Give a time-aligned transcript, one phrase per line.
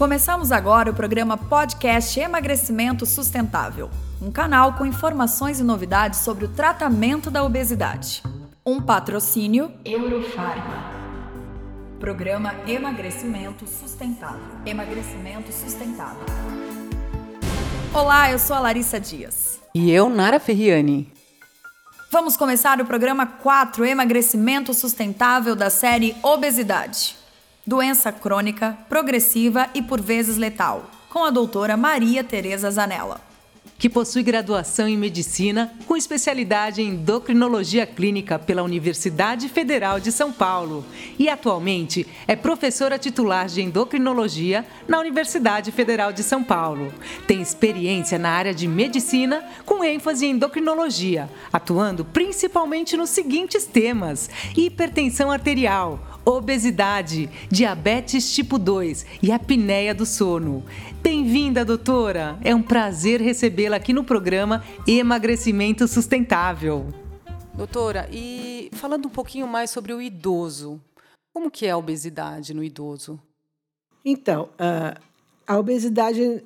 [0.00, 6.48] Começamos agora o programa Podcast Emagrecimento Sustentável, um canal com informações e novidades sobre o
[6.48, 8.22] tratamento da obesidade.
[8.64, 10.90] Um patrocínio Eurofarma.
[11.98, 14.40] Programa Emagrecimento Sustentável.
[14.64, 16.24] Emagrecimento Sustentável.
[17.92, 19.60] Olá, eu sou a Larissa Dias.
[19.74, 21.12] E eu, Nara Ferriani.
[22.10, 27.19] Vamos começar o programa 4 Emagrecimento Sustentável da série Obesidade
[27.70, 33.20] doença crônica, progressiva e por vezes letal, com a doutora Maria Tereza Zanella.
[33.78, 40.32] Que possui graduação em medicina com especialidade em endocrinologia clínica pela Universidade Federal de São
[40.32, 40.84] Paulo
[41.16, 46.92] e atualmente é professora titular de endocrinologia na Universidade Federal de São Paulo.
[47.26, 54.28] Tem experiência na área de medicina com ênfase em endocrinologia, atuando principalmente nos seguintes temas:
[54.56, 60.64] hipertensão arterial, obesidade, diabetes tipo 2 e apneia do sono.
[61.02, 62.38] Bem-vinda, doutora!
[62.42, 66.88] É um prazer recebê-la aqui no programa Emagrecimento Sustentável.
[67.54, 70.80] Doutora, e falando um pouquinho mais sobre o idoso,
[71.32, 73.20] como que é a obesidade no idoso?
[74.04, 74.48] Então,
[75.46, 76.42] a obesidade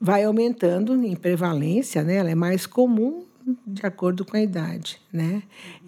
[0.00, 2.16] vai aumentando em prevalência, né?
[2.16, 3.24] Ela é mais comum
[3.66, 5.42] de acordo com a idade, né?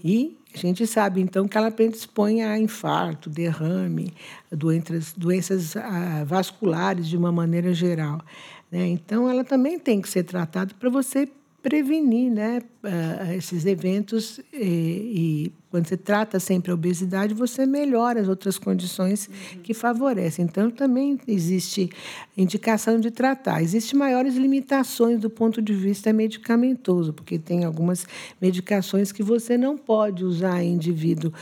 [0.04, 4.12] E a gente sabe, então, que ela predispõe a infarto, derrame,
[4.50, 8.20] doenças, doenças ah, vasculares de uma maneira geral.
[8.70, 8.86] Né?
[8.88, 11.28] Então, ela também tem que ser tratada para você
[11.66, 14.62] prevenir né, uh, esses eventos e,
[15.50, 19.62] e, quando você trata sempre a obesidade, você melhora as outras condições uhum.
[19.62, 20.44] que favorecem.
[20.44, 21.90] Então, também existe
[22.36, 23.64] indicação de tratar.
[23.64, 28.06] Existem maiores limitações do ponto de vista medicamentoso, porque tem algumas
[28.40, 31.32] medicações que você não pode usar em indivíduo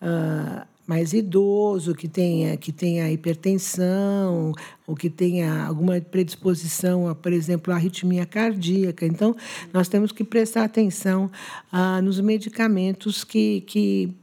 [0.00, 4.52] uh, mais idoso, que tenha, que tenha hipertensão,
[4.86, 9.06] ou que tenha alguma predisposição, a, por exemplo, à arritmia cardíaca.
[9.06, 9.34] Então,
[9.72, 11.30] nós temos que prestar atenção
[11.72, 14.14] ah, nos medicamentos que, que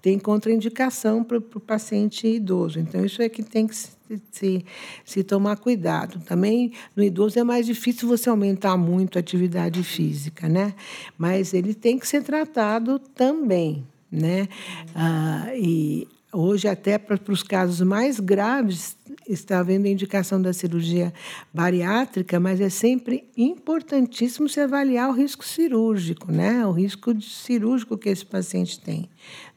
[0.00, 2.80] têm contraindicação para o paciente idoso.
[2.80, 3.90] Então, isso é que tem que se,
[4.30, 4.64] se,
[5.04, 6.20] se tomar cuidado.
[6.20, 10.72] Também, no idoso, é mais difícil você aumentar muito a atividade física, né?
[11.18, 14.48] Mas ele tem que ser tratado também né?
[14.94, 18.96] Ah, e hoje até para, os casos mais graves
[19.26, 21.12] está havendo indicação da cirurgia
[21.52, 26.66] bariátrica, mas é sempre importantíssimo se avaliar o risco cirúrgico, né?
[26.66, 29.08] O risco cirúrgico que esse paciente tem,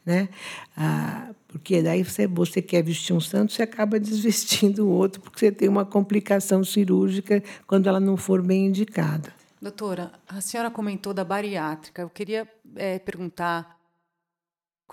[0.04, 0.28] né?
[0.76, 5.38] Ah, porque daí você, você quer vestir um santo, você acaba desvestindo o outro, porque
[5.38, 9.32] você tem uma complicação cirúrgica quando ela não for bem indicada.
[9.60, 12.02] Doutora, a senhora comentou da bariátrica.
[12.02, 13.78] Eu queria é, perguntar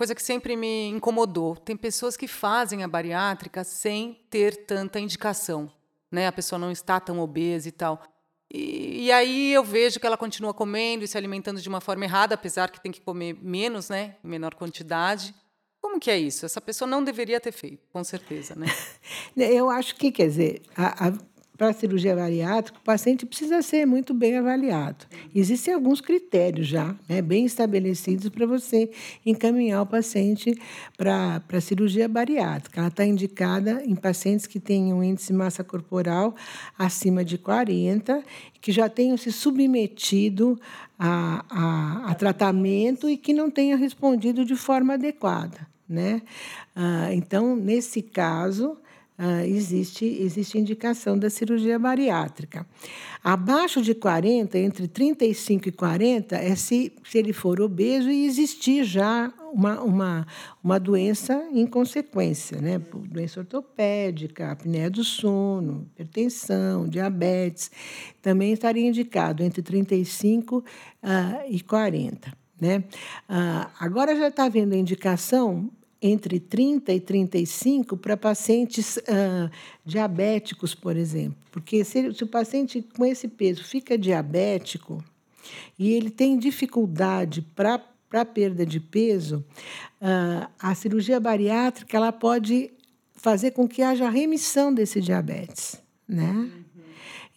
[0.00, 1.54] coisa que sempre me incomodou.
[1.54, 5.70] Tem pessoas que fazem a bariátrica sem ter tanta indicação,
[6.10, 6.26] né?
[6.26, 8.02] A pessoa não está tão obesa e tal.
[8.50, 12.02] E, e, aí eu vejo que ela continua comendo e se alimentando de uma forma
[12.02, 14.16] errada, apesar que tem que comer menos, né?
[14.24, 15.34] Em menor quantidade.
[15.82, 16.46] Como que é isso?
[16.46, 18.68] Essa pessoa não deveria ter feito, com certeza, né?
[19.36, 21.12] Eu acho que, quer dizer, a, a
[21.60, 25.04] para cirurgia bariátrica, o paciente precisa ser muito bem avaliado.
[25.34, 28.90] Existem alguns critérios já, né, bem estabelecidos para você
[29.26, 30.58] encaminhar o paciente
[30.96, 32.80] para a cirurgia bariátrica.
[32.80, 36.34] Ela está indicada em pacientes que têm um índice de massa corporal
[36.78, 38.24] acima de 40,
[38.58, 40.58] que já tenham se submetido
[40.98, 45.68] a, a, a tratamento e que não tenham respondido de forma adequada.
[45.86, 46.22] Né?
[46.74, 48.78] Ah, então, nesse caso,
[49.20, 52.66] uh, existe, existe indicação da cirurgia bariátrica.
[53.22, 58.82] Abaixo de 40, entre 35 e 40, é se, se ele for obeso e existir
[58.82, 60.26] já uma, uma,
[60.64, 62.80] uma doença em consequência, né?
[63.10, 67.70] doença ortopédica, apneia do sono, hipertensão, diabetes,
[68.22, 70.64] também estaria indicado entre 35 uh,
[71.48, 72.32] e 40.
[72.58, 72.84] Né?
[73.28, 75.70] Uh, agora já está havendo a indicação
[76.02, 79.50] entre 30 e 35 para pacientes uh,
[79.84, 81.36] diabéticos, por exemplo.
[81.50, 85.04] Porque se, se, o paciente com esse peso fica diabético
[85.78, 87.78] e ele tem dificuldade para
[88.10, 89.44] para perda de peso,
[90.02, 92.72] uh, a cirurgia bariátrica ela pode
[93.14, 96.32] fazer com que haja remissão desse diabetes, né?
[96.32, 96.50] Uhum.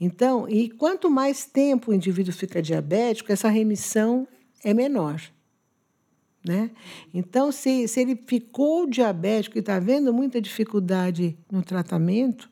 [0.02, 4.28] Então, e quanto mais tempo o indivíduo fica diabético, essa remissão
[4.64, 5.22] é menor.
[6.46, 6.72] Né?
[7.14, 12.50] Então, se, se ele ficou diabético e está vendo muita dificuldade no tratamento,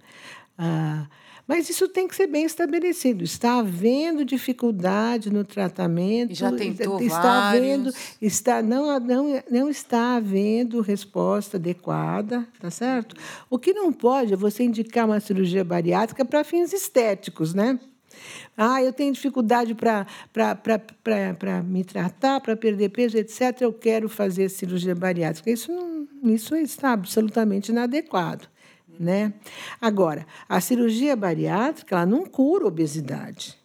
[0.57, 1.07] ah,
[1.47, 3.25] Mas isso tem que ser bem estabelecido.
[3.25, 6.33] Está havendo dificuldade no tratamento.
[6.33, 7.61] Já tentou está vários.
[7.61, 13.15] havendo, está não, não, não está havendo resposta adequada, tá certo?
[13.49, 17.77] O que não pode é você indicar uma cirurgia bariátrica para fins estéticos, né?
[18.57, 20.05] Ah, eu tenho dificuldade para
[21.63, 23.61] me tratar, para perder peso, etc.
[23.61, 25.49] Eu quero fazer cirurgia bariátrica.
[25.49, 28.47] Isso, não, isso está absolutamente inadequado.
[28.99, 29.33] Né?
[29.79, 33.60] Agora, a cirurgia bariátrica ela não cura obesidade.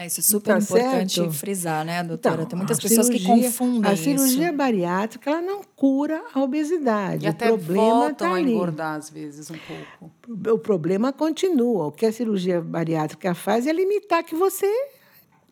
[0.00, 1.32] É, isso é super tá importante certo?
[1.32, 2.36] frisar, né, doutora?
[2.36, 4.56] Então, Tem muitas pessoas cirurgia, que confundem A cirurgia isso.
[4.56, 7.24] bariátrica ela não cura a obesidade.
[7.24, 8.52] E o até problema voltam tá a ali.
[8.52, 10.54] engordar, às vezes, um pouco.
[10.54, 11.86] O problema continua.
[11.86, 14.72] O que a cirurgia bariátrica faz é limitar que você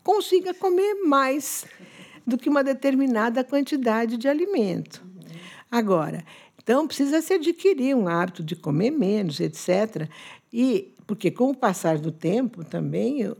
[0.04, 1.64] consiga comer mais
[2.24, 5.02] do que uma determinada quantidade de alimento.
[5.68, 6.24] Agora,
[6.62, 10.08] então precisa se adquirir um hábito de comer menos, etc.
[10.52, 13.34] E porque com o passar do tempo também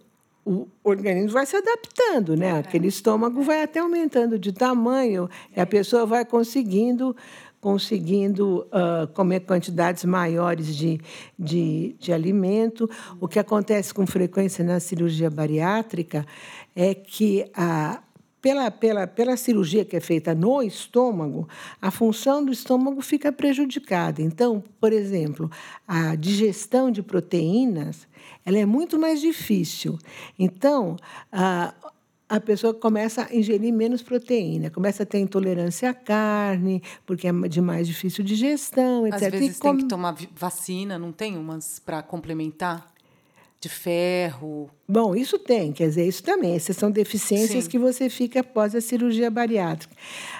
[0.46, 2.56] o organismo vai se adaptando, né?
[2.56, 7.16] Aquele estômago vai até aumentando de tamanho e a pessoa vai conseguindo
[7.58, 11.00] conseguindo uh, comer quantidades maiores de,
[11.36, 12.88] de, de alimento.
[13.18, 16.24] O que acontece com frequência na cirurgia bariátrica
[16.76, 18.00] é que a,
[18.46, 21.48] pela, pela, pela cirurgia que é feita no estômago,
[21.82, 24.22] a função do estômago fica prejudicada.
[24.22, 25.50] Então, por exemplo,
[25.88, 28.06] a digestão de proteínas
[28.44, 29.98] ela é muito mais difícil.
[30.38, 30.94] Então,
[31.32, 31.74] a,
[32.28, 37.32] a pessoa começa a ingerir menos proteína, começa a ter intolerância à carne, porque é
[37.48, 39.22] de mais difícil digestão, etc.
[39.24, 42.92] Às vezes E tem com- que tomar vacina, não tem umas para complementar?
[43.60, 44.68] De ferro.
[44.88, 46.54] Bom, isso tem, quer dizer, isso também.
[46.54, 47.70] Essas são deficiências Sim.
[47.70, 49.94] que você fica após a cirurgia bariátrica.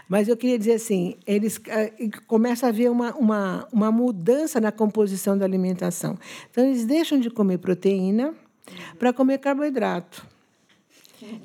[0.09, 4.61] Mas eu queria dizer assim, eles ah, e começa a haver uma, uma, uma mudança
[4.61, 6.17] na composição da alimentação.
[6.51, 8.35] Então, eles deixam de comer proteína
[8.99, 10.25] para comer carboidrato.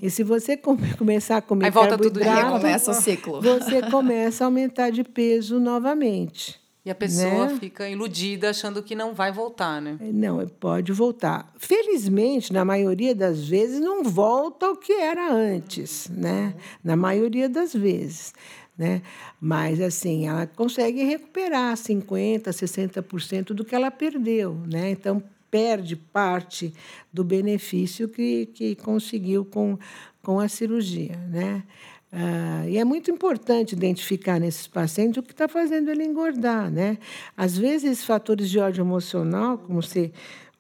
[0.02, 2.30] E se você come- começar a comer Aí volta tudo novo.
[2.30, 3.42] Recomeça o ciclo.
[3.42, 6.61] você começa a aumentar de peso novamente.
[6.84, 7.58] E a pessoa Né?
[7.60, 9.98] fica iludida achando que não vai voltar, né?
[10.02, 11.54] Não, pode voltar.
[11.58, 16.56] Felizmente, na maioria das vezes, não volta ao que era antes, né?
[16.84, 18.34] Na maioria das vezes.
[18.76, 19.04] Né?
[19.40, 24.56] Mas, assim, ela consegue recuperar 50%, 60% do que ela perdeu.
[24.66, 24.90] Né?
[24.90, 26.74] Então, perde parte
[27.14, 29.78] do benefício que, que conseguiu com,
[30.24, 31.16] com a cirurgia.
[31.30, 31.62] Né?
[32.12, 36.70] Ah, e é muito importante identificar nesses pacientes o que está fazendo ele engordar.
[36.70, 36.98] Né?
[37.38, 40.12] Às vezes, fatores de ordem emocional, como você,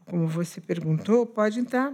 [0.06, 1.94] como você perguntou, podem estar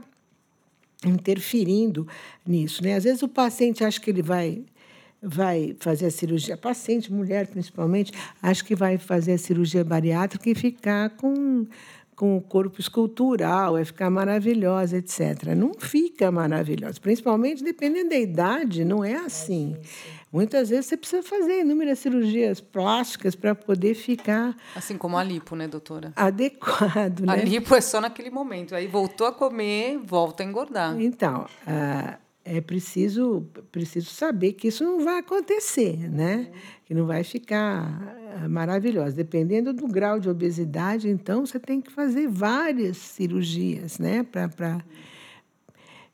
[1.04, 2.07] interferindo
[2.45, 2.83] nisso.
[2.83, 2.95] Né?
[2.95, 4.63] Às vezes, o paciente acha que ele vai
[5.19, 8.12] vai fazer a cirurgia, paciente, mulher principalmente,
[8.42, 11.65] acha que vai fazer a cirurgia bariátrica e ficar com,
[12.18, 15.54] com o corpo escultural, vai ficar maravilhosa, etc.
[15.56, 19.78] Não fica maravilhosa, principalmente dependendo da idade, não é assim.
[20.34, 25.56] Muitas vezes você precisa fazer inúmeras cirurgias plásticas para poder ficar Assim como a lipo,
[25.56, 26.12] né, doutora?
[26.16, 27.22] adequado.
[27.30, 27.46] A Né?
[27.46, 28.74] lipo é só naquele momento.
[28.74, 31.00] Aí voltou a comer, volta a engordar.
[31.00, 32.18] Então, ah,
[32.48, 36.50] é preciso, preciso saber que isso não vai acontecer, né?
[36.86, 38.02] Que não vai ficar
[38.42, 39.16] ah, maravilhosa.
[39.16, 44.24] Dependendo do grau de obesidade, então você tem que fazer várias cirurgias, né?
[44.24, 44.82] Pra, pra...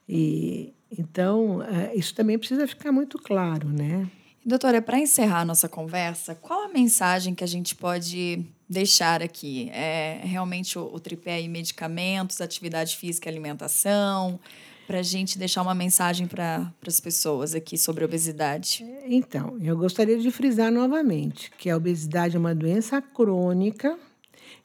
[0.09, 4.09] E, então, ah, isso também precisa ficar muito claro, né?
[4.44, 9.69] Doutora, para encerrar a nossa conversa, qual a mensagem que a gente pode deixar aqui?
[9.71, 14.39] É realmente o, o tripé aí, medicamentos, atividade física e alimentação?
[14.85, 18.85] Para a gente deixar uma mensagem para as pessoas aqui sobre obesidade.
[19.05, 23.97] Então, eu gostaria de frisar novamente que a obesidade é uma doença crônica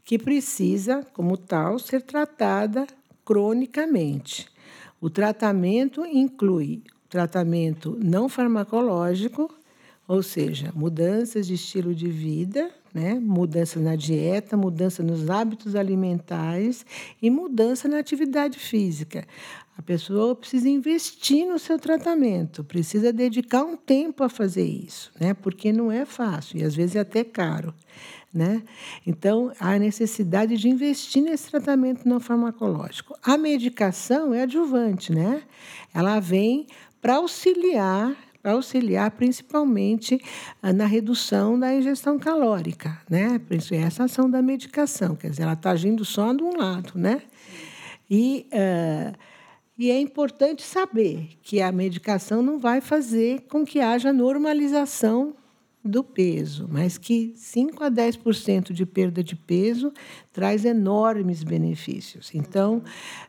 [0.04, 2.86] que precisa, como tal, ser tratada
[3.24, 4.48] cronicamente.
[5.00, 9.52] O tratamento inclui tratamento não farmacológico,
[10.08, 13.20] ou seja, mudanças de estilo de vida, né?
[13.20, 16.86] mudança na dieta, mudança nos hábitos alimentares
[17.20, 19.26] e mudança na atividade física.
[19.76, 25.34] A pessoa precisa investir no seu tratamento, precisa dedicar um tempo a fazer isso, né?
[25.34, 27.74] porque não é fácil e às vezes é até caro.
[28.32, 28.62] Né?
[29.06, 33.14] Então, há necessidade de investir nesse tratamento não farmacológico.
[33.22, 35.42] A medicação é adjuvante, né?
[35.94, 36.66] ela vem
[37.00, 38.16] para auxiliar
[38.52, 40.20] auxiliar principalmente
[40.62, 43.40] ah, na redução da ingestão calórica, né?
[43.72, 47.22] Essa ação da medicação, quer dizer, ela está agindo só de um lado, né?
[48.10, 49.12] E, ah,
[49.78, 55.34] e é importante saber que a medicação não vai fazer com que haja normalização
[55.84, 59.92] do peso, mas que 5 a 10% de perda de peso
[60.32, 62.34] traz enormes benefícios.
[62.34, 62.82] Então,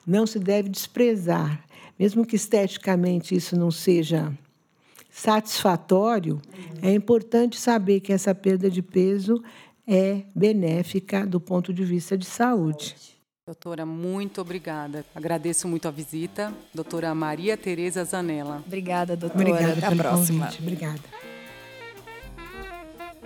[0.06, 1.64] não se deve desprezar,
[1.98, 4.34] mesmo que esteticamente isso não seja
[5.10, 6.42] satisfatório,
[6.82, 9.44] é importante saber que essa perda de peso
[9.88, 12.96] é benéfica do ponto de vista de saúde.
[13.46, 15.04] Doutora, muito obrigada.
[15.16, 16.54] Agradeço muito a visita.
[16.72, 18.62] Doutora Maria Tereza Zanella.
[18.64, 19.50] Obrigada, doutora.
[19.50, 20.46] Obrigada Até a próxima.
[20.46, 20.62] Convite.
[20.62, 21.00] Obrigada.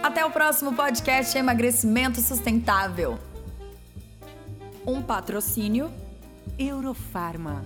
[0.02, 3.20] Até o próximo podcast Emagrecimento Sustentável.
[4.88, 5.92] Um patrocínio
[6.58, 7.66] Eurofarma.